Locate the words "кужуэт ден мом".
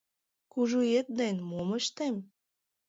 0.51-1.69